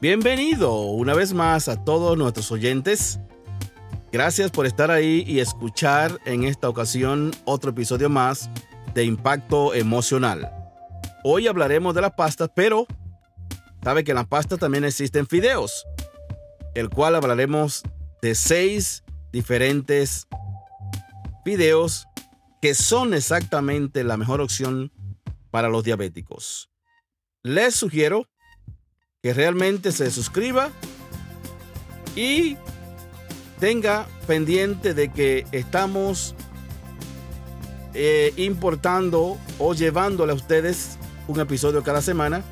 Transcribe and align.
Bienvenido 0.00 0.80
una 0.80 1.12
vez 1.12 1.34
más 1.34 1.68
a 1.68 1.84
todos 1.84 2.16
nuestros 2.16 2.50
oyentes. 2.50 3.20
Gracias 4.10 4.50
por 4.50 4.64
estar 4.64 4.90
ahí 4.90 5.24
y 5.26 5.40
escuchar 5.40 6.18
en 6.24 6.44
esta 6.44 6.70
ocasión 6.70 7.32
otro 7.44 7.72
episodio 7.72 8.08
más 8.08 8.48
de 8.94 9.04
Impacto 9.04 9.74
Emocional. 9.74 10.50
Hoy 11.22 11.48
hablaremos 11.48 11.94
de 11.94 12.00
las 12.00 12.12
pastas, 12.12 12.48
pero 12.56 12.86
sabe 13.84 14.02
que 14.02 14.12
en 14.12 14.16
las 14.16 14.26
pastas 14.26 14.58
también 14.58 14.84
existen 14.84 15.26
fideos, 15.26 15.84
el 16.74 16.88
cual 16.88 17.14
hablaremos 17.14 17.82
de 18.22 18.34
seis 18.34 19.04
diferentes 19.32 20.26
fideos 21.44 22.06
que 22.62 22.74
son 22.74 23.12
exactamente 23.12 24.02
la 24.02 24.16
mejor 24.16 24.40
opción 24.40 24.90
para 25.50 25.68
los 25.68 25.84
diabéticos. 25.84 26.70
Les 27.42 27.74
sugiero 27.74 28.30
que 29.22 29.34
realmente 29.34 29.92
se 29.92 30.10
suscriba 30.10 30.70
y 32.16 32.56
tenga 33.58 34.06
pendiente 34.26 34.94
de 34.94 35.12
que 35.12 35.46
estamos 35.52 36.34
eh, 37.92 38.32
importando 38.36 39.36
o 39.58 39.74
llevándole 39.74 40.32
a 40.32 40.34
ustedes 40.34 40.96
un 41.28 41.38
episodio 41.38 41.82
cada 41.82 42.00
semana. 42.00 42.42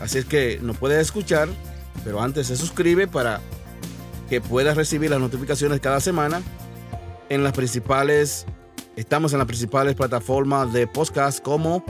Así 0.00 0.18
es 0.18 0.26
que 0.26 0.58
nos 0.60 0.76
puede 0.76 1.00
escuchar, 1.00 1.48
pero 2.04 2.20
antes 2.20 2.48
se 2.48 2.56
suscribe 2.56 3.08
para 3.08 3.40
que 4.28 4.42
pueda 4.42 4.74
recibir 4.74 5.10
las 5.10 5.20
notificaciones 5.20 5.80
cada 5.80 6.00
semana 6.00 6.42
en 7.30 7.42
las 7.42 7.54
principales, 7.54 8.44
estamos 8.96 9.32
en 9.32 9.38
las 9.38 9.46
principales 9.46 9.94
plataformas 9.94 10.74
de 10.74 10.86
podcast 10.86 11.42
como 11.42 11.82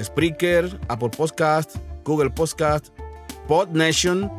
Spreaker, 0.00 0.80
Apple 0.88 1.10
Podcast, 1.10 1.76
Google 2.04 2.30
Podcast, 2.30 2.88
PodNation 3.46 4.30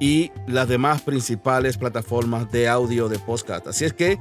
y 0.00 0.32
las 0.46 0.68
demás 0.68 1.02
principales 1.02 1.78
plataformas 1.78 2.50
de 2.50 2.68
audio 2.68 3.08
de 3.08 3.18
podcast. 3.20 3.68
Así 3.68 3.84
es 3.84 3.92
que 3.92 4.18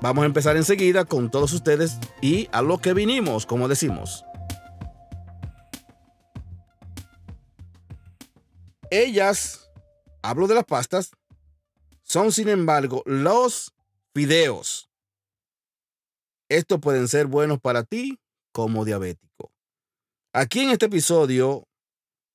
vamos 0.00 0.22
a 0.22 0.26
empezar 0.26 0.56
enseguida 0.56 1.04
con 1.04 1.30
todos 1.30 1.52
ustedes 1.52 1.98
y 2.22 2.48
a 2.52 2.62
lo 2.62 2.78
que 2.78 2.94
vinimos, 2.94 3.44
como 3.44 3.68
decimos. 3.68 4.24
Ellas, 8.90 9.70
hablo 10.22 10.46
de 10.46 10.54
las 10.54 10.64
pastas, 10.64 11.10
son 12.02 12.32
sin 12.32 12.48
embargo 12.48 13.02
los 13.04 13.74
videos. 14.14 14.88
Estos 16.48 16.80
pueden 16.80 17.08
ser 17.08 17.26
buenos 17.26 17.60
para 17.60 17.84
ti 17.84 18.18
como 18.52 18.86
diabético. 18.86 19.52
Aquí 20.32 20.60
en 20.60 20.70
este 20.70 20.86
episodio 20.86 21.67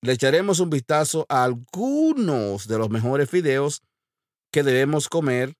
le 0.03 0.11
echaremos 0.11 0.59
un 0.59 0.69
vistazo 0.69 1.25
a 1.29 1.45
algunos 1.45 2.67
de 2.67 2.77
los 2.77 2.89
mejores 2.89 3.29
fideos 3.29 3.81
que 4.51 4.61
debemos 4.61 5.07
comer 5.07 5.55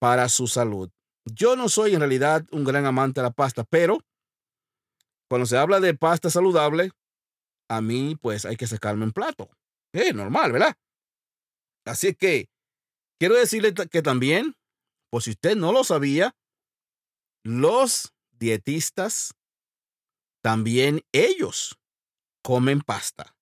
para 0.00 0.30
su 0.30 0.46
salud. 0.46 0.90
Yo 1.26 1.54
no 1.54 1.68
soy 1.68 1.92
en 1.92 2.00
realidad 2.00 2.46
un 2.50 2.64
gran 2.64 2.86
amante 2.86 3.20
de 3.20 3.26
la 3.26 3.32
pasta, 3.32 3.64
pero 3.64 3.98
cuando 5.28 5.44
se 5.44 5.58
habla 5.58 5.80
de 5.80 5.92
pasta 5.92 6.30
saludable, 6.30 6.92
a 7.68 7.82
mí 7.82 8.16
pues 8.16 8.46
hay 8.46 8.56
que 8.56 8.66
sacarme 8.66 9.04
un 9.04 9.12
plato. 9.12 9.50
Es 9.92 10.14
normal, 10.14 10.52
¿verdad? 10.52 10.74
Así 11.84 12.14
que 12.14 12.48
quiero 13.18 13.34
decirle 13.34 13.74
que 13.74 14.00
también, 14.00 14.54
por 15.10 15.22
si 15.22 15.32
usted 15.32 15.56
no 15.56 15.72
lo 15.72 15.84
sabía, 15.84 16.34
los 17.44 18.14
dietistas, 18.38 19.34
también 20.42 21.02
ellos 21.12 21.78
comen 22.46 22.80
pasta. 22.80 23.34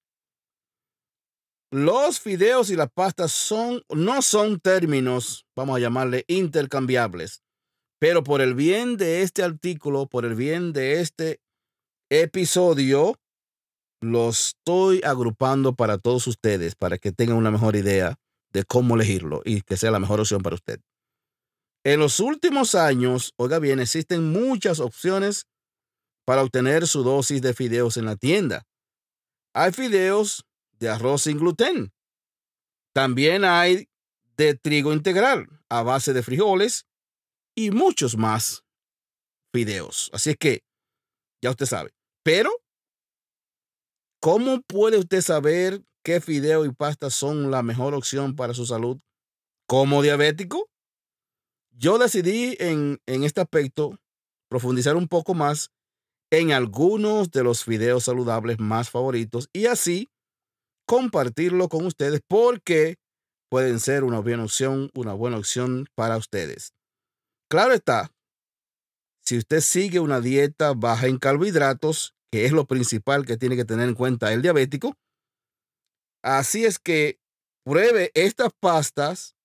Los 1.70 2.20
fideos 2.20 2.70
y 2.70 2.76
la 2.76 2.86
pasta 2.86 3.28
son, 3.28 3.82
no 3.90 4.22
son 4.22 4.60
términos, 4.60 5.44
vamos 5.54 5.76
a 5.76 5.80
llamarle 5.80 6.24
intercambiables, 6.26 7.42
pero 7.98 8.24
por 8.24 8.40
el 8.40 8.54
bien 8.54 8.96
de 8.96 9.20
este 9.20 9.42
artículo, 9.42 10.06
por 10.06 10.24
el 10.24 10.34
bien 10.34 10.72
de 10.72 11.02
este 11.02 11.42
episodio, 12.10 13.20
los 14.00 14.54
estoy 14.56 15.02
agrupando 15.04 15.74
para 15.74 15.98
todos 15.98 16.26
ustedes, 16.26 16.74
para 16.74 16.96
que 16.96 17.12
tengan 17.12 17.36
una 17.36 17.50
mejor 17.50 17.76
idea 17.76 18.16
de 18.54 18.64
cómo 18.64 18.94
elegirlo 18.94 19.42
y 19.44 19.60
que 19.60 19.76
sea 19.76 19.90
la 19.90 20.00
mejor 20.00 20.20
opción 20.20 20.40
para 20.40 20.54
usted. 20.54 20.80
En 21.84 22.00
los 22.00 22.20
últimos 22.20 22.74
años, 22.74 23.34
oiga 23.36 23.58
bien, 23.58 23.80
existen 23.80 24.32
muchas 24.32 24.80
opciones 24.80 25.44
para 26.24 26.42
obtener 26.42 26.86
su 26.86 27.02
dosis 27.02 27.42
de 27.42 27.52
fideos 27.52 27.98
en 27.98 28.06
la 28.06 28.16
tienda. 28.16 28.64
Hay 29.54 29.70
fideos 29.72 30.44
de 30.80 30.88
arroz 30.88 31.22
sin 31.22 31.38
gluten. 31.38 31.92
También 32.92 33.44
hay 33.44 33.88
de 34.36 34.54
trigo 34.54 34.92
integral 34.92 35.48
a 35.68 35.82
base 35.82 36.12
de 36.12 36.24
frijoles 36.24 36.86
y 37.54 37.70
muchos 37.70 38.16
más 38.16 38.64
fideos. 39.52 40.10
Así 40.12 40.30
es 40.30 40.36
que 40.36 40.64
ya 41.40 41.50
usted 41.50 41.66
sabe. 41.66 41.94
Pero, 42.24 42.50
¿cómo 44.20 44.60
puede 44.62 44.98
usted 44.98 45.20
saber 45.20 45.84
qué 46.02 46.20
fideo 46.20 46.64
y 46.64 46.72
pasta 46.72 47.10
son 47.10 47.52
la 47.52 47.62
mejor 47.62 47.94
opción 47.94 48.34
para 48.34 48.54
su 48.54 48.66
salud 48.66 49.00
como 49.68 50.02
diabético? 50.02 50.68
Yo 51.70 51.98
decidí 51.98 52.56
en, 52.58 53.00
en 53.06 53.22
este 53.22 53.40
aspecto 53.40 54.00
profundizar 54.48 54.96
un 54.96 55.06
poco 55.06 55.34
más 55.34 55.70
en 56.38 56.52
algunos 56.52 57.30
de 57.30 57.42
los 57.42 57.66
videos 57.66 58.04
saludables 58.04 58.58
más 58.58 58.90
favoritos 58.90 59.48
y 59.52 59.66
así 59.66 60.08
compartirlo 60.86 61.68
con 61.68 61.86
ustedes 61.86 62.20
porque 62.26 62.96
pueden 63.50 63.80
ser 63.80 64.04
una 64.04 64.20
buena 64.20 64.44
opción, 64.44 64.90
una 64.94 65.12
buena 65.12 65.38
opción 65.38 65.86
para 65.94 66.16
ustedes. 66.16 66.72
Claro 67.48 67.72
está, 67.72 68.10
si 69.24 69.38
usted 69.38 69.60
sigue 69.60 70.00
una 70.00 70.20
dieta 70.20 70.72
baja 70.74 71.06
en 71.06 71.18
carbohidratos, 71.18 72.14
que 72.30 72.44
es 72.44 72.52
lo 72.52 72.66
principal 72.66 73.24
que 73.24 73.36
tiene 73.36 73.56
que 73.56 73.64
tener 73.64 73.88
en 73.88 73.94
cuenta 73.94 74.32
el 74.32 74.42
diabético, 74.42 74.96
así 76.22 76.64
es 76.64 76.78
que 76.78 77.18
pruebe 77.64 78.10
estas 78.14 78.52
pastas 78.58 79.36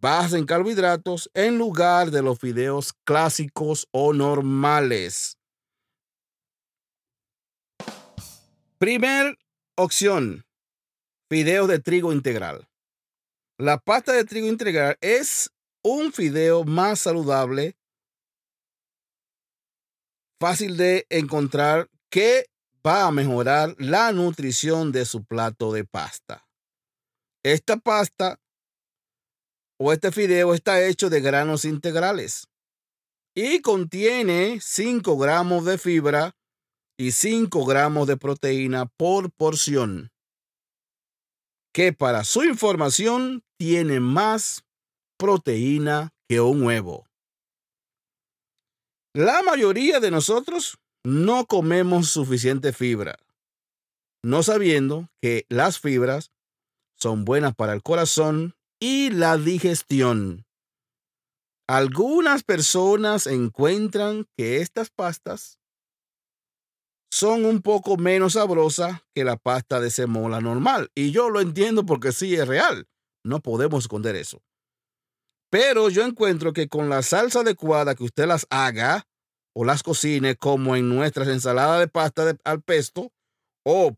bajas 0.00 0.34
en 0.34 0.46
carbohidratos 0.46 1.30
en 1.34 1.58
lugar 1.58 2.10
de 2.10 2.22
los 2.22 2.40
videos 2.40 2.92
clásicos 3.04 3.88
o 3.90 4.12
normales. 4.12 5.37
Primer 8.78 9.36
opción, 9.76 10.46
fideo 11.28 11.66
de 11.66 11.80
trigo 11.80 12.12
integral. 12.12 12.68
La 13.58 13.78
pasta 13.78 14.12
de 14.12 14.24
trigo 14.24 14.46
integral 14.46 14.96
es 15.00 15.50
un 15.82 16.12
fideo 16.12 16.62
más 16.62 17.00
saludable, 17.00 17.76
fácil 20.40 20.76
de 20.76 21.06
encontrar, 21.10 21.90
que 22.08 22.46
va 22.86 23.08
a 23.08 23.10
mejorar 23.10 23.74
la 23.78 24.12
nutrición 24.12 24.92
de 24.92 25.06
su 25.06 25.24
plato 25.24 25.72
de 25.72 25.84
pasta. 25.84 26.46
Esta 27.42 27.78
pasta 27.78 28.38
o 29.76 29.92
este 29.92 30.12
fideo 30.12 30.54
está 30.54 30.80
hecho 30.86 31.10
de 31.10 31.20
granos 31.20 31.64
integrales 31.64 32.46
y 33.34 33.60
contiene 33.60 34.60
5 34.60 35.18
gramos 35.18 35.64
de 35.64 35.78
fibra 35.78 36.37
y 36.98 37.12
5 37.12 37.64
gramos 37.64 38.08
de 38.08 38.16
proteína 38.16 38.86
por 38.86 39.30
porción, 39.30 40.10
que 41.72 41.92
para 41.92 42.24
su 42.24 42.42
información 42.42 43.44
tiene 43.56 44.00
más 44.00 44.64
proteína 45.16 46.12
que 46.28 46.40
un 46.40 46.64
huevo. 46.64 47.06
La 49.14 49.42
mayoría 49.42 50.00
de 50.00 50.10
nosotros 50.10 50.78
no 51.04 51.46
comemos 51.46 52.10
suficiente 52.10 52.72
fibra, 52.72 53.16
no 54.24 54.42
sabiendo 54.42 55.08
que 55.22 55.46
las 55.48 55.78
fibras 55.78 56.32
son 56.96 57.24
buenas 57.24 57.54
para 57.54 57.74
el 57.74 57.82
corazón 57.82 58.56
y 58.80 59.10
la 59.10 59.36
digestión. 59.36 60.46
Algunas 61.68 62.42
personas 62.42 63.26
encuentran 63.26 64.26
que 64.36 64.60
estas 64.62 64.90
pastas 64.90 65.57
son 67.10 67.44
un 67.44 67.62
poco 67.62 67.96
menos 67.96 68.34
sabrosas 68.34 69.00
que 69.14 69.24
la 69.24 69.36
pasta 69.36 69.80
de 69.80 69.90
semola 69.90 70.40
normal. 70.40 70.90
Y 70.94 71.10
yo 71.10 71.30
lo 71.30 71.40
entiendo 71.40 71.86
porque 71.86 72.12
sí 72.12 72.34
es 72.34 72.46
real. 72.46 72.86
No 73.24 73.40
podemos 73.40 73.84
esconder 73.84 74.16
eso. 74.16 74.42
Pero 75.50 75.88
yo 75.88 76.04
encuentro 76.04 76.52
que 76.52 76.68
con 76.68 76.88
la 76.88 77.02
salsa 77.02 77.40
adecuada 77.40 77.94
que 77.94 78.04
usted 78.04 78.26
las 78.26 78.46
haga 78.50 79.06
o 79.54 79.64
las 79.64 79.82
cocine, 79.82 80.36
como 80.36 80.76
en 80.76 80.88
nuestras 80.88 81.28
ensaladas 81.28 81.80
de 81.80 81.88
pasta 81.88 82.36
al 82.44 82.62
pesto 82.62 83.12
o 83.64 83.96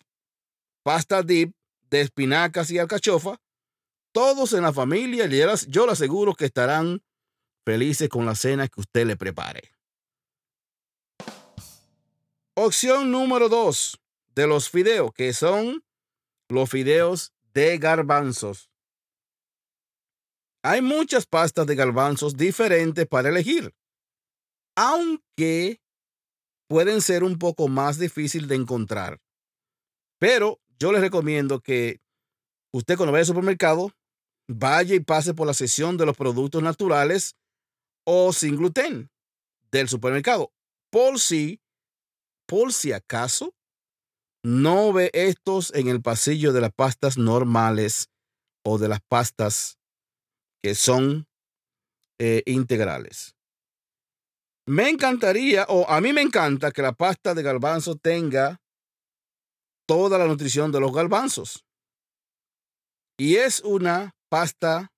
pasta 0.85 1.23
dip 1.23 1.55
de 1.91 2.01
espinacas 2.01 2.71
y 2.71 2.79
alcachofa, 2.79 3.41
todos 4.13 4.53
en 4.53 4.63
la 4.63 4.73
familia, 4.73 5.27
yo 5.69 5.87
le 5.87 5.93
aseguro 5.93 6.35
que 6.35 6.47
estarán 6.47 7.03
felices 7.65 8.09
con 8.09 8.27
la 8.27 8.35
cena 8.35 8.69
que 8.69 8.81
usted 8.81 9.07
le 9.07 9.17
prepare. 9.17 9.73
Opción 12.63 13.11
número 13.11 13.49
dos 13.49 13.99
de 14.35 14.47
los 14.47 14.69
fideos, 14.69 15.15
que 15.15 15.33
son 15.33 15.83
los 16.51 16.69
fideos 16.69 17.33
de 17.55 17.79
garbanzos. 17.79 18.71
Hay 20.63 20.83
muchas 20.83 21.25
pastas 21.25 21.67
de 21.67 21.75
garbanzos 21.75 22.37
diferentes 22.37 23.07
para 23.07 23.31
elegir, 23.31 23.75
aunque 24.77 25.81
pueden 26.69 27.01
ser 27.01 27.25
un 27.25 27.39
poco 27.39 27.67
más 27.69 27.99
difícil 27.99 28.47
de 28.47 28.57
encontrar. 28.57 29.23
Pero 30.19 30.61
yo 30.79 30.93
les 30.93 31.01
recomiendo 31.01 31.63
que 31.63 32.03
usted 32.75 32.99
cuando 32.99 33.13
vaya 33.13 33.23
al 33.23 33.27
supermercado 33.27 33.91
vaya 34.49 34.95
y 34.95 35.01
pase 35.01 35.33
por 35.33 35.47
la 35.47 35.55
sección 35.55 35.97
de 35.97 36.05
los 36.05 36.15
productos 36.15 36.63
naturales 36.63 37.37
o 38.05 38.35
sin 38.35 38.57
gluten 38.57 39.11
del 39.73 39.89
supermercado. 39.89 40.53
Por 40.91 41.19
si, 41.19 41.59
por 42.51 42.73
si 42.73 42.93
acaso, 42.93 43.55
no 44.45 44.93
ve 44.93 45.13
estos 45.15 45.73
en 45.73 45.87
el 45.87 46.03
pasillo 46.03 46.53
de 46.53 46.61
las 46.61 46.73
pastas 46.73 47.17
normales 47.17 48.09
o 48.67 48.77
de 48.77 48.89
las 48.89 49.01
pastas 49.09 49.79
que 50.61 50.75
son 50.75 51.29
eh, 52.19 52.43
integrales. 52.47 53.37
Me 54.67 54.89
encantaría, 54.89 55.65
o 55.69 55.89
a 55.89 56.01
mí 56.01 56.13
me 56.13 56.23
encanta 56.23 56.73
que 56.73 56.83
la 56.83 56.93
pasta 56.93 57.35
de 57.35 57.45
garbanzo 57.45 57.95
tenga 57.95 58.61
toda 59.87 60.19
la 60.19 60.27
nutrición 60.27 60.73
de 60.73 60.81
los 60.81 60.93
garbanzos. 60.93 61.65
Y 63.17 63.37
es 63.37 63.61
una 63.61 64.17
pasta 64.29 64.91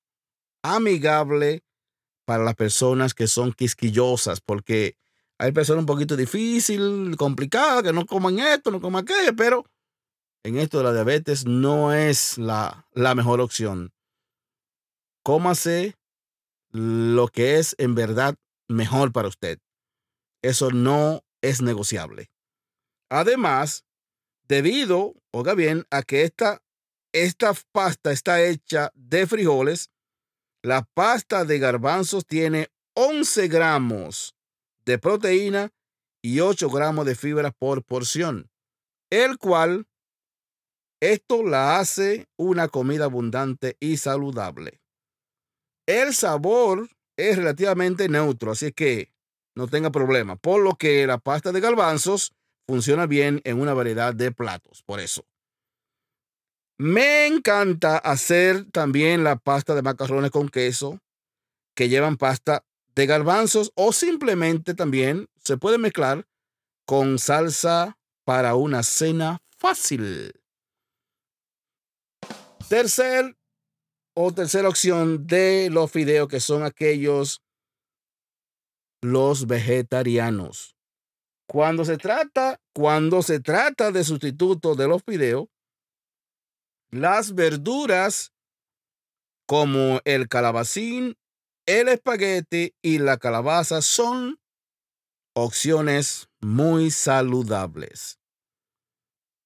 amigable 0.64 1.60
para 2.24 2.44
las 2.44 2.54
personas 2.54 3.12
que 3.12 3.26
son 3.26 3.52
quisquillosas, 3.52 4.40
porque 4.40 4.96
hay 5.38 5.52
personas 5.52 5.80
un 5.80 5.86
poquito 5.86 6.16
difícil, 6.16 7.16
complicadas, 7.16 7.82
que 7.82 7.92
no 7.92 8.06
coman 8.06 8.38
esto, 8.38 8.70
no 8.70 8.80
coman 8.80 9.02
aquello, 9.02 9.34
pero 9.36 9.64
en 10.44 10.58
esto 10.58 10.78
de 10.78 10.84
la 10.84 10.92
diabetes 10.92 11.46
no 11.46 11.92
es 11.92 12.38
la, 12.38 12.86
la 12.92 13.14
mejor 13.14 13.40
opción. 13.40 13.92
Cómase 15.24 15.96
lo 16.70 17.28
que 17.28 17.58
es 17.58 17.74
en 17.78 17.94
verdad 17.94 18.36
mejor 18.68 19.12
para 19.12 19.28
usted. 19.28 19.58
Eso 20.42 20.70
no 20.70 21.22
es 21.42 21.62
negociable. 21.62 22.30
Además, 23.10 23.84
debido, 24.48 25.14
oiga 25.32 25.54
bien, 25.54 25.86
a 25.90 26.02
que 26.02 26.22
esta, 26.22 26.62
esta 27.12 27.52
pasta 27.72 28.10
está 28.10 28.42
hecha 28.42 28.90
de 28.94 29.26
frijoles, 29.26 29.90
la 30.62 30.82
pasta 30.94 31.44
de 31.44 31.58
garbanzos 31.58 32.26
tiene 32.26 32.68
11 32.94 33.48
gramos 33.48 34.34
de 34.84 34.98
proteína 34.98 35.70
y 36.22 36.40
8 36.40 36.70
gramos 36.70 37.06
de 37.06 37.14
fibra 37.14 37.50
por 37.50 37.82
porción, 37.82 38.50
el 39.10 39.38
cual 39.38 39.86
esto 41.00 41.42
la 41.42 41.78
hace 41.78 42.28
una 42.36 42.68
comida 42.68 43.04
abundante 43.04 43.76
y 43.80 43.96
saludable. 43.96 44.80
El 45.86 46.14
sabor 46.14 46.88
es 47.16 47.36
relativamente 47.36 48.08
neutro, 48.08 48.52
así 48.52 48.72
que 48.72 49.12
no 49.56 49.66
tenga 49.66 49.90
problema, 49.90 50.36
por 50.36 50.62
lo 50.62 50.76
que 50.76 51.06
la 51.06 51.18
pasta 51.18 51.52
de 51.52 51.60
garbanzos 51.60 52.32
funciona 52.68 53.06
bien 53.06 53.40
en 53.44 53.60
una 53.60 53.74
variedad 53.74 54.14
de 54.14 54.30
platos, 54.30 54.82
por 54.84 55.00
eso. 55.00 55.26
Me 56.78 57.26
encanta 57.26 57.98
hacer 57.98 58.64
también 58.70 59.24
la 59.24 59.36
pasta 59.36 59.74
de 59.74 59.82
macarrones 59.82 60.30
con 60.30 60.48
queso 60.48 61.00
que 61.76 61.88
llevan 61.88 62.16
pasta 62.16 62.64
de 62.94 63.06
garbanzos 63.06 63.72
o 63.74 63.92
simplemente 63.92 64.74
también 64.74 65.28
se 65.42 65.56
puede 65.56 65.78
mezclar 65.78 66.26
con 66.86 67.18
salsa 67.18 67.98
para 68.24 68.54
una 68.54 68.82
cena 68.82 69.42
fácil. 69.56 70.34
Tercer 72.68 73.36
o 74.14 74.32
tercera 74.32 74.68
opción 74.68 75.26
de 75.26 75.68
los 75.70 75.90
fideos 75.90 76.28
que 76.28 76.40
son 76.40 76.64
aquellos 76.64 77.42
los 79.02 79.46
vegetarianos. 79.46 80.76
Cuando 81.48 81.84
se 81.84 81.98
trata, 81.98 82.60
cuando 82.72 83.22
se 83.22 83.40
trata 83.40 83.90
de 83.90 84.04
sustituto 84.04 84.74
de 84.74 84.88
los 84.88 85.02
fideos, 85.02 85.48
las 86.90 87.34
verduras 87.34 88.32
como 89.46 90.00
el 90.04 90.28
calabacín, 90.28 91.16
el 91.66 91.88
espagueti 91.88 92.74
y 92.82 92.98
la 92.98 93.18
calabaza 93.18 93.82
son 93.82 94.40
opciones 95.34 96.28
muy 96.40 96.90
saludables. 96.90 98.18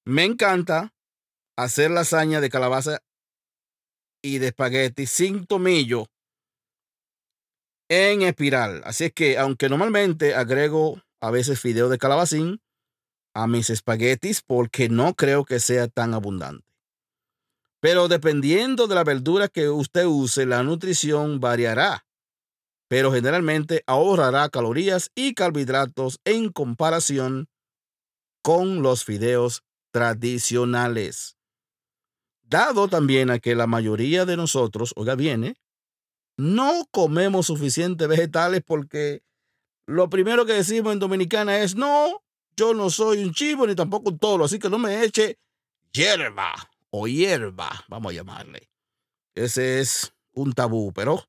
Me 0.05 0.23
encanta 0.23 0.93
hacer 1.57 1.91
lasaña 1.91 2.41
de 2.41 2.49
calabaza 2.49 2.99
y 4.21 4.39
de 4.39 4.47
espagueti 4.47 5.05
sin 5.05 5.45
tomillo 5.45 6.07
en 7.89 8.21
espiral. 8.21 8.81
Así 8.85 9.05
es 9.05 9.13
que, 9.13 9.37
aunque 9.37 9.69
normalmente 9.69 10.35
agrego 10.35 11.01
a 11.21 11.31
veces 11.31 11.59
fideo 11.59 11.89
de 11.89 11.97
calabacín 11.97 12.61
a 13.33 13.47
mis 13.47 13.69
espaguetis 13.69 14.41
porque 14.41 14.89
no 14.89 15.13
creo 15.13 15.45
que 15.45 15.59
sea 15.59 15.87
tan 15.87 16.13
abundante. 16.13 16.65
Pero 17.79 18.07
dependiendo 18.07 18.87
de 18.87 18.95
la 18.95 19.03
verdura 19.03 19.47
que 19.47 19.69
usted 19.69 20.05
use, 20.05 20.45
la 20.45 20.63
nutrición 20.63 21.39
variará, 21.39 22.06
pero 22.87 23.11
generalmente 23.11 23.83
ahorrará 23.85 24.49
calorías 24.49 25.11
y 25.15 25.33
carbohidratos 25.33 26.19
en 26.25 26.51
comparación 26.51 27.49
con 28.41 28.81
los 28.81 29.03
fideos 29.03 29.63
tradicionales. 29.91 31.37
Dado 32.43 32.87
también 32.87 33.29
a 33.29 33.39
que 33.39 33.55
la 33.55 33.67
mayoría 33.67 34.25
de 34.25 34.37
nosotros, 34.37 34.93
oiga 34.95 35.15
viene, 35.15 35.55
no 36.37 36.85
comemos 36.91 37.47
suficientes 37.47 38.07
vegetales 38.07 38.61
porque 38.65 39.23
lo 39.85 40.09
primero 40.09 40.45
que 40.45 40.53
decimos 40.53 40.93
en 40.93 40.99
Dominicana 40.99 41.59
es, 41.59 41.75
no, 41.75 42.23
yo 42.55 42.73
no 42.73 42.89
soy 42.89 43.23
un 43.23 43.33
chivo 43.33 43.67
ni 43.67 43.75
tampoco 43.75 44.09
un 44.09 44.19
toro, 44.19 44.45
así 44.45 44.59
que 44.59 44.69
no 44.69 44.77
me 44.77 45.03
eche 45.03 45.39
hierba 45.91 46.53
o 46.89 47.07
hierba, 47.07 47.83
vamos 47.89 48.11
a 48.11 48.15
llamarle. 48.15 48.69
Ese 49.35 49.79
es 49.79 50.13
un 50.33 50.53
tabú, 50.53 50.93
pero 50.93 51.27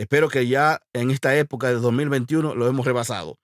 espero 0.00 0.30
que 0.30 0.46
ya 0.46 0.80
en 0.94 1.10
esta 1.10 1.36
época 1.36 1.68
de 1.68 1.74
2021 1.74 2.54
lo 2.54 2.66
hemos 2.66 2.86
rebasado. 2.86 3.38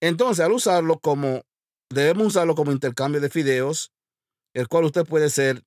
Entonces, 0.00 0.44
al 0.44 0.52
usarlo 0.52 1.00
como, 1.00 1.42
debemos 1.90 2.28
usarlo 2.28 2.54
como 2.54 2.70
intercambio 2.70 3.20
de 3.20 3.28
fideos, 3.28 3.92
el 4.54 4.68
cual 4.68 4.84
usted 4.84 5.04
puede 5.04 5.30
ser 5.30 5.64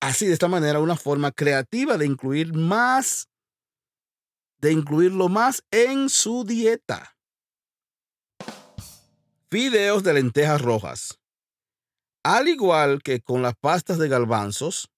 así 0.00 0.26
de 0.26 0.32
esta 0.32 0.46
manera 0.46 0.78
una 0.78 0.96
forma 0.96 1.32
creativa 1.32 1.98
de 1.98 2.06
incluir 2.06 2.54
más, 2.54 3.28
de 4.58 4.70
incluirlo 4.70 5.28
más 5.28 5.64
en 5.72 6.08
su 6.08 6.44
dieta. 6.44 7.16
Fideos 9.50 10.04
de 10.04 10.14
lentejas 10.14 10.62
rojas. 10.62 11.18
Al 12.22 12.46
igual 12.46 13.02
que 13.02 13.20
con 13.20 13.42
las 13.42 13.54
pastas 13.56 13.98
de 13.98 14.08
galbanzos, 14.08 14.88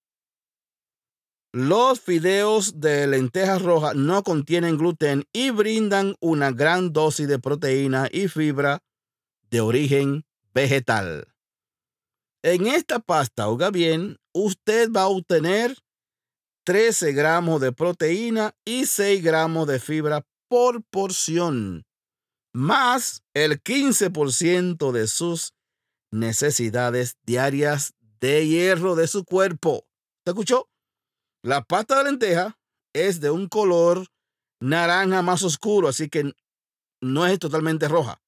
los 1.52 2.00
fideos 2.00 2.80
de 2.80 3.06
lentejas 3.06 3.62
rojas 3.62 3.94
no 3.94 4.22
contienen 4.22 4.76
gluten 4.76 5.24
y 5.32 5.50
brindan 5.50 6.14
una 6.20 6.50
gran 6.50 6.92
dosis 6.92 7.26
de 7.26 7.38
proteína 7.38 8.08
y 8.12 8.28
fibra 8.28 8.82
de 9.50 9.60
origen 9.60 10.24
vegetal. 10.52 11.28
En 12.42 12.66
esta 12.66 12.98
pasta, 13.00 13.48
oiga 13.48 13.70
bien, 13.70 14.18
usted 14.32 14.90
va 14.92 15.02
a 15.02 15.08
obtener 15.08 15.76
13 16.64 17.12
gramos 17.12 17.60
de 17.60 17.72
proteína 17.72 18.54
y 18.64 18.84
6 18.84 19.22
gramos 19.22 19.66
de 19.66 19.80
fibra 19.80 20.26
por 20.48 20.82
porción, 20.84 21.86
más 22.52 23.22
el 23.34 23.62
15% 23.62 24.92
de 24.92 25.06
sus 25.06 25.54
necesidades 26.10 27.16
diarias 27.24 27.94
de 28.20 28.46
hierro 28.46 28.96
de 28.96 29.08
su 29.08 29.24
cuerpo. 29.24 29.86
¿Te 30.24 30.32
escuchó? 30.32 30.68
La 31.48 31.62
pasta 31.62 31.96
de 31.96 32.04
lenteja 32.04 32.58
es 32.92 33.20
de 33.20 33.30
un 33.30 33.48
color 33.48 34.06
naranja 34.60 35.22
más 35.22 35.42
oscuro, 35.42 35.88
así 35.88 36.10
que 36.10 36.34
no 37.00 37.26
es 37.26 37.38
totalmente 37.38 37.88
roja. 37.88 38.20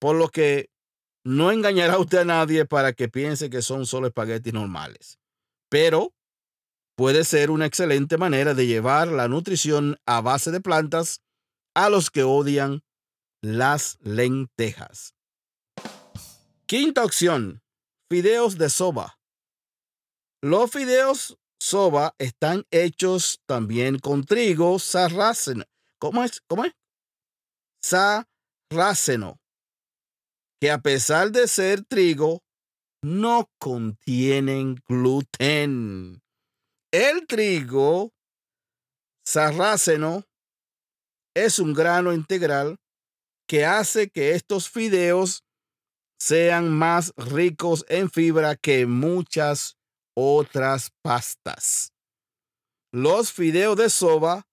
Por 0.00 0.16
lo 0.16 0.28
que 0.28 0.68
no 1.24 1.52
engañará 1.52 1.98
usted 1.98 2.18
a 2.18 2.24
nadie 2.24 2.64
para 2.64 2.94
que 2.94 3.08
piense 3.08 3.48
que 3.48 3.62
son 3.62 3.86
solo 3.86 4.08
espaguetis 4.08 4.52
normales. 4.52 5.20
Pero 5.68 6.14
puede 6.96 7.22
ser 7.22 7.52
una 7.52 7.66
excelente 7.66 8.18
manera 8.18 8.54
de 8.54 8.66
llevar 8.66 9.06
la 9.06 9.28
nutrición 9.28 10.00
a 10.04 10.20
base 10.20 10.50
de 10.50 10.60
plantas 10.60 11.22
a 11.76 11.90
los 11.90 12.10
que 12.10 12.24
odian 12.24 12.82
las 13.40 14.00
lentejas. 14.00 15.14
Quinta 16.66 17.04
opción, 17.04 17.62
fideos 18.10 18.58
de 18.58 18.68
soba. 18.68 19.20
Los 20.42 20.72
fideos 20.72 21.38
soba 21.62 22.16
están 22.18 22.66
hechos 22.72 23.40
también 23.46 24.00
con 24.00 24.24
trigo 24.24 24.80
sarraceno. 24.80 25.64
¿Cómo 26.00 26.24
es? 26.24 26.40
¿Cómo 26.48 26.64
es? 26.64 26.72
Sarraceno. 27.80 29.38
Que 30.60 30.72
a 30.72 30.78
pesar 30.78 31.30
de 31.30 31.46
ser 31.46 31.84
trigo, 31.84 32.42
no 33.00 33.48
contienen 33.60 34.82
gluten. 34.88 36.20
El 36.92 37.26
trigo 37.28 38.12
sarraceno 39.24 40.24
es 41.34 41.60
un 41.60 41.74
grano 41.74 42.12
integral 42.12 42.76
que 43.48 43.64
hace 43.64 44.10
que 44.10 44.32
estos 44.32 44.68
fideos 44.68 45.44
sean 46.18 46.70
más 46.70 47.12
ricos 47.16 47.84
en 47.88 48.10
fibra 48.10 48.56
que 48.56 48.86
muchas 48.86 49.76
otras 50.14 50.90
pastas. 51.02 51.92
Los 52.92 53.32
fideos 53.32 53.76
de 53.76 53.88
soba 53.88 54.46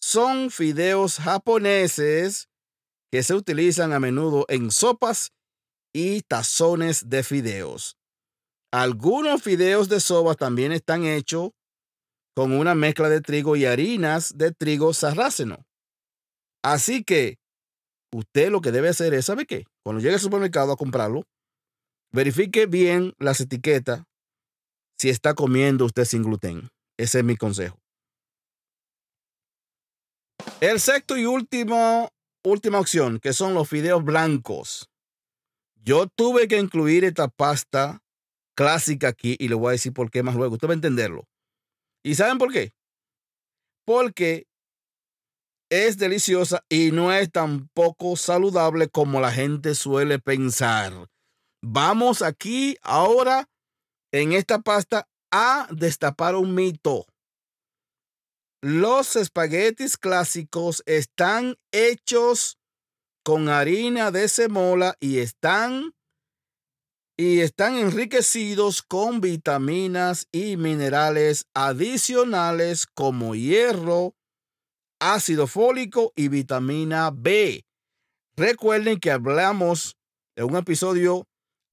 son 0.00 0.50
fideos 0.50 1.18
japoneses 1.18 2.48
que 3.10 3.22
se 3.22 3.34
utilizan 3.34 3.92
a 3.92 4.00
menudo 4.00 4.44
en 4.48 4.70
sopas 4.70 5.32
y 5.94 6.22
tazones 6.22 7.08
de 7.08 7.22
fideos. 7.22 7.96
Algunos 8.72 9.42
fideos 9.42 9.88
de 9.88 10.00
soba 10.00 10.34
también 10.34 10.72
están 10.72 11.04
hechos 11.04 11.52
con 12.34 12.52
una 12.52 12.74
mezcla 12.74 13.08
de 13.08 13.20
trigo 13.20 13.54
y 13.56 13.64
harinas 13.64 14.36
de 14.36 14.52
trigo 14.52 14.92
sarraceno. 14.92 15.64
Así 16.62 17.04
que 17.04 17.38
usted 18.12 18.50
lo 18.50 18.60
que 18.60 18.72
debe 18.72 18.88
hacer 18.88 19.14
es, 19.14 19.26
¿sabe 19.26 19.46
qué? 19.46 19.64
Cuando 19.84 20.02
llegue 20.02 20.14
al 20.14 20.20
supermercado 20.20 20.72
a 20.72 20.76
comprarlo, 20.76 21.22
verifique 22.12 22.66
bien 22.66 23.14
las 23.18 23.40
etiquetas 23.40 24.02
si 25.04 25.10
está 25.10 25.34
comiendo 25.34 25.84
usted 25.84 26.06
sin 26.06 26.22
gluten. 26.22 26.70
Ese 26.96 27.18
es 27.18 27.24
mi 27.26 27.36
consejo. 27.36 27.78
El 30.62 30.80
sexto 30.80 31.18
y 31.18 31.26
último, 31.26 32.08
última 32.42 32.80
opción, 32.80 33.20
que 33.20 33.34
son 33.34 33.52
los 33.52 33.68
fideos 33.68 34.02
blancos. 34.02 34.88
Yo 35.74 36.06
tuve 36.06 36.48
que 36.48 36.58
incluir 36.58 37.04
esta 37.04 37.28
pasta 37.28 38.00
clásica 38.56 39.08
aquí 39.08 39.36
y 39.38 39.48
le 39.48 39.56
voy 39.56 39.68
a 39.68 39.72
decir 39.72 39.92
por 39.92 40.10
qué 40.10 40.22
más 40.22 40.36
luego. 40.36 40.54
Usted 40.54 40.68
va 40.68 40.72
a 40.72 40.76
entenderlo. 40.76 41.28
¿Y 42.02 42.14
saben 42.14 42.38
por 42.38 42.50
qué? 42.50 42.72
Porque 43.84 44.46
es 45.68 45.98
deliciosa 45.98 46.64
y 46.70 46.92
no 46.92 47.12
es 47.12 47.30
tan 47.30 47.68
poco 47.74 48.16
saludable 48.16 48.88
como 48.88 49.20
la 49.20 49.32
gente 49.32 49.74
suele 49.74 50.18
pensar. 50.18 51.10
Vamos 51.62 52.22
aquí 52.22 52.78
ahora 52.80 53.50
en 54.20 54.32
esta 54.32 54.60
pasta 54.60 55.08
a 55.32 55.66
destapar 55.72 56.36
un 56.36 56.54
mito. 56.54 57.06
Los 58.62 59.16
espaguetis 59.16 59.96
clásicos 59.96 60.84
están 60.86 61.56
hechos 61.72 62.60
con 63.24 63.48
harina 63.48 64.12
de 64.12 64.28
semola 64.28 64.96
y 65.00 65.18
están 65.18 65.94
y 67.16 67.40
están 67.40 67.76
enriquecidos 67.76 68.82
con 68.82 69.20
vitaminas 69.20 70.28
y 70.30 70.56
minerales 70.56 71.46
adicionales 71.52 72.86
como 72.86 73.34
hierro, 73.34 74.14
ácido 75.00 75.48
fólico 75.48 76.12
y 76.14 76.28
vitamina 76.28 77.10
B. 77.12 77.66
Recuerden 78.36 79.00
que 79.00 79.10
hablamos 79.10 79.96
en 80.36 80.44
un 80.44 80.56
episodio 80.56 81.26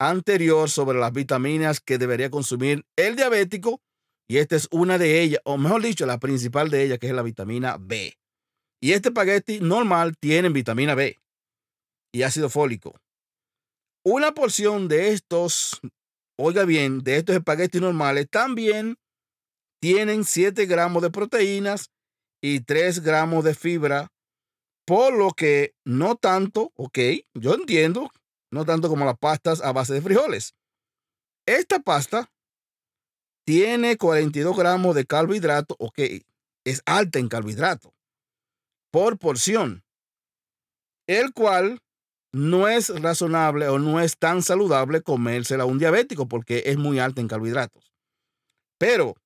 anterior 0.08 0.70
sobre 0.70 0.98
las 0.98 1.12
vitaminas 1.12 1.80
que 1.80 1.98
debería 1.98 2.30
consumir 2.30 2.84
el 2.96 3.16
diabético 3.16 3.80
y 4.28 4.38
esta 4.38 4.56
es 4.56 4.66
una 4.70 4.96
de 4.96 5.20
ellas, 5.20 5.42
o 5.44 5.58
mejor 5.58 5.82
dicho, 5.82 6.06
la 6.06 6.18
principal 6.18 6.70
de 6.70 6.84
ellas, 6.84 6.98
que 6.98 7.08
es 7.08 7.12
la 7.12 7.22
vitamina 7.22 7.76
B. 7.78 8.16
Y 8.80 8.92
este 8.92 9.10
espagueti 9.10 9.60
normal 9.60 10.16
tiene 10.18 10.48
vitamina 10.48 10.94
B 10.94 11.18
y 12.14 12.22
ácido 12.22 12.48
fólico. 12.48 12.98
Una 14.04 14.32
porción 14.32 14.88
de 14.88 15.10
estos, 15.10 15.80
oiga 16.38 16.64
bien, 16.64 17.00
de 17.02 17.18
estos 17.18 17.36
espaguetis 17.36 17.80
normales 17.80 18.26
también 18.30 18.96
tienen 19.80 20.24
7 20.24 20.66
gramos 20.66 21.02
de 21.02 21.10
proteínas 21.10 21.90
y 22.42 22.60
3 22.60 23.00
gramos 23.00 23.44
de 23.44 23.54
fibra, 23.54 24.08
por 24.86 25.12
lo 25.12 25.32
que 25.32 25.74
no 25.84 26.16
tanto, 26.16 26.72
ok, 26.76 26.98
yo 27.34 27.54
entiendo, 27.54 28.10
no 28.52 28.64
tanto 28.64 28.88
como 28.88 29.04
las 29.04 29.18
pastas 29.18 29.60
a 29.62 29.72
base 29.72 29.94
de 29.94 30.02
frijoles. 30.02 30.54
Esta 31.46 31.80
pasta 31.80 32.30
tiene 33.44 33.96
42 33.96 34.56
gramos 34.56 34.94
de 34.94 35.06
carbohidrato, 35.06 35.74
ok, 35.78 35.98
es 36.64 36.82
alta 36.86 37.18
en 37.18 37.28
carbohidrato, 37.28 37.92
por 38.92 39.18
porción, 39.18 39.82
el 41.08 41.32
cual 41.32 41.80
no 42.32 42.68
es 42.68 42.88
razonable 43.00 43.68
o 43.68 43.78
no 43.78 44.00
es 44.00 44.16
tan 44.16 44.42
saludable 44.42 45.02
comérsela 45.02 45.64
a 45.64 45.66
un 45.66 45.78
diabético 45.78 46.28
porque 46.28 46.62
es 46.66 46.76
muy 46.76 46.98
alta 46.98 47.20
en 47.20 47.28
carbohidratos. 47.28 47.92
Pero 48.78 49.16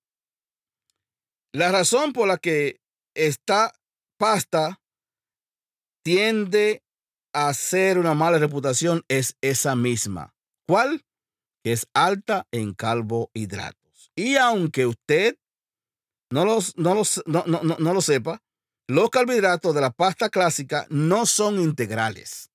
la 1.52 1.71
razón 1.73 2.12
por 2.12 2.28
la 2.28 2.38
que 2.38 2.80
esta 3.14 3.73
pasta 4.18 4.80
tiende 6.02 6.83
a 7.37 7.52
ser 7.52 7.99
una 7.99 8.14
mala 8.14 8.38
reputación 8.38 9.05
es 9.09 9.37
esa 9.43 9.76
misma. 9.76 10.35
¿Cuál? 10.66 11.05
Que 11.62 11.73
es 11.73 11.87
alta 11.93 12.49
en 12.50 12.73
carbohidratos. 12.73 14.11
Y 14.16 14.37
aunque 14.37 14.87
usted 14.87 15.37
no, 16.31 16.47
los, 16.47 16.78
no, 16.78 16.95
los, 16.95 17.23
no, 17.26 17.45
no, 17.47 17.61
no 17.62 17.93
lo 17.93 18.00
sepa, 18.00 18.43
los 18.88 19.11
carbohidratos 19.11 19.75
de 19.75 19.83
la 19.83 19.90
pasta 19.90 20.31
clásica 20.31 20.87
no 20.88 21.26
son 21.26 21.61
integrales. 21.61 22.50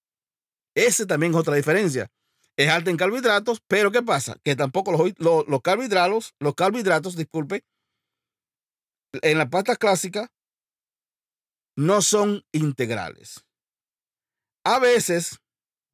Ese 0.76 1.06
también 1.06 1.34
es 1.34 1.38
otra 1.38 1.56
diferencia. 1.56 2.12
Es 2.58 2.68
alta 2.68 2.90
en 2.90 2.98
carbohidratos, 2.98 3.62
pero 3.68 3.92
¿qué 3.92 4.02
pasa? 4.02 4.38
Que 4.44 4.56
tampoco 4.56 4.92
los, 4.92 5.48
los, 5.48 5.62
carbohidratos, 5.62 6.34
los 6.40 6.56
carbohidratos, 6.56 7.16
disculpe, 7.16 7.64
en 9.14 9.38
la 9.38 9.48
pasta 9.48 9.76
clásica 9.76 10.32
no 11.78 12.02
son 12.02 12.44
integrales. 12.52 13.46
A 14.64 14.80
veces 14.80 15.40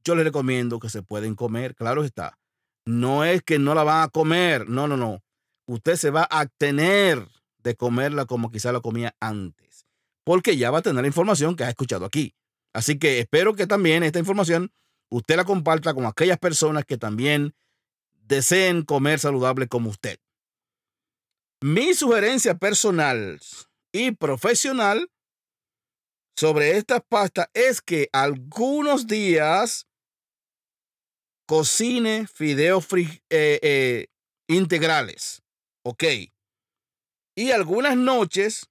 yo 0.03 0.15
les 0.15 0.25
recomiendo 0.25 0.79
que 0.79 0.89
se 0.89 1.03
pueden 1.03 1.36
comer, 1.36 1.75
claro 1.75 2.03
está. 2.03 2.38
No 2.86 3.24
es 3.24 3.41
que 3.41 3.59
no 3.59 3.75
la 3.75 3.83
van 3.83 4.03
a 4.03 4.09
comer, 4.09 4.69
no, 4.69 4.88
no, 4.88 4.97
no. 4.97 5.21
Usted 5.67 5.95
se 5.95 6.09
va 6.09 6.27
a 6.29 6.45
tener 6.45 7.27
de 7.63 7.75
comerla 7.75 8.25
como 8.25 8.50
quizá 8.50 8.71
la 8.71 8.79
comía 8.79 9.15
antes, 9.19 9.86
porque 10.24 10.55
ya 10.55 10.71
va 10.71 10.79
a 10.79 10.81
tener 10.81 11.01
la 11.01 11.07
información 11.07 11.55
que 11.55 11.65
ha 11.65 11.69
escuchado 11.69 12.05
aquí. 12.05 12.33
Así 12.74 12.97
que 12.97 13.19
espero 13.19 13.55
que 13.55 13.67
también 13.67 14.03
esta 14.03 14.19
información 14.19 14.71
usted 15.09 15.36
la 15.36 15.45
comparta 15.45 15.93
con 15.93 16.05
aquellas 16.05 16.38
personas 16.38 16.86
que 16.86 16.97
también 16.97 17.53
deseen 18.27 18.83
comer 18.83 19.19
saludable 19.19 19.67
como 19.67 19.89
usted. 19.89 20.19
Mi 21.62 21.93
sugerencia 21.93 22.57
personal 22.57 23.39
y 23.91 24.12
profesional 24.12 25.09
sobre 26.38 26.77
esta 26.77 27.00
pasta 27.00 27.50
es 27.53 27.82
que 27.82 28.10
algunos 28.13 29.08
días 29.08 29.88
cocine 31.48 32.27
fideos 32.27 32.86
eh, 32.94 33.20
eh, 33.29 34.08
integrales. 34.48 35.41
Ok. 35.84 36.03
Y 37.36 37.51
algunas 37.51 37.98
noches 37.98 38.70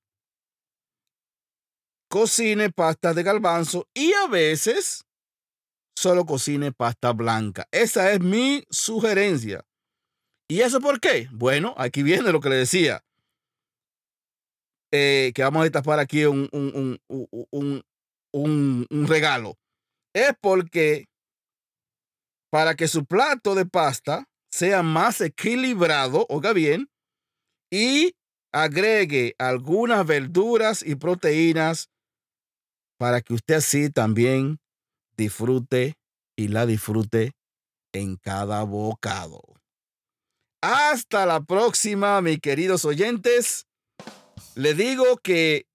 cocine 2.09 2.71
pasta 2.71 3.15
de 3.15 3.23
garbanzo 3.23 3.89
y 3.95 4.13
a 4.13 4.29
veces 4.29 5.05
solo 5.97 6.25
cocine 6.25 6.73
pasta 6.73 7.13
blanca. 7.13 7.67
Esa 7.73 8.13
es 8.13 8.21
mi 8.21 8.65
sugerencia. 8.71 9.65
¿Y 10.49 10.61
eso 10.61 10.81
por 10.81 11.01
qué? 11.01 11.29
Bueno, 11.33 11.75
aquí 11.77 12.05
viene 12.05 12.31
lo 12.31 12.41
que 12.41 12.51
le 12.51 12.57
decía. 12.57 13.06
Eh, 14.93 15.33
que 15.35 15.43
vamos 15.43 15.61
a 15.61 15.65
destapar 15.65 15.99
aquí 15.99 16.25
un, 16.25 16.49
un, 16.53 17.83
un 18.33 19.07
regalo. 19.09 19.57
Es 20.15 20.33
porque 20.41 21.07
para 22.51 22.75
que 22.75 22.89
su 22.89 23.05
plato 23.05 23.55
de 23.55 23.67
pasta 23.67 24.27
sea 24.51 24.83
más 24.83 25.21
equilibrado, 25.21 26.27
oiga 26.29 26.53
bien, 26.53 26.89
y 27.71 28.15
agregue 28.53 29.35
algunas 29.39 30.07
verduras 30.07 30.83
y 30.83 30.95
proteínas 30.95 31.91
para 32.99 33.21
que 33.21 33.35
usted 33.35 33.57
así 33.57 33.91
también 33.91 34.59
disfrute 35.17 35.95
y 36.37 36.49
la 36.49 36.65
disfrute 36.65 37.33
en 37.93 38.17
cada 38.17 38.63
bocado. 38.63 39.41
Hasta 40.63 41.27
la 41.27 41.43
próxima, 41.43 42.21
mis 42.23 42.41
queridos 42.41 42.85
oyentes. 42.85 43.67
Le 44.57 44.73
digo 44.73 45.19
que 45.23 45.67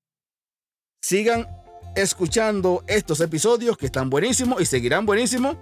sigan 1.04 1.48
escuchando 1.96 2.84
estos 2.88 3.22
episodios 3.22 3.78
que 3.78 3.86
están 3.86 4.10
buenísimos 4.10 4.60
y 4.60 4.66
seguirán 4.66 5.06
buenísimos. 5.06 5.56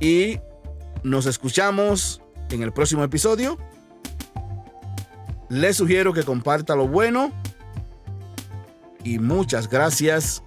Y 0.00 0.40
nos 1.02 1.26
escuchamos 1.26 2.22
en 2.48 2.62
el 2.62 2.72
próximo 2.72 3.04
episodio. 3.04 3.58
Les 5.50 5.76
sugiero 5.76 6.14
que 6.14 6.22
comparta 6.22 6.74
lo 6.74 6.88
bueno 6.88 7.30
y 9.04 9.18
muchas 9.18 9.68
gracias 9.68 10.42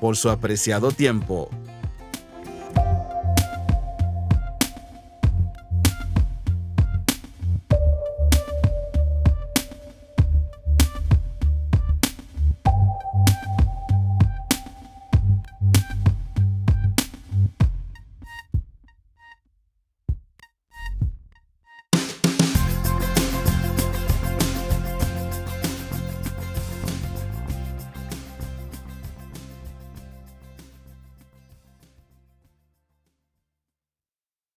por 0.00 0.16
su 0.16 0.28
apreciado 0.28 0.90
tiempo. 0.90 1.50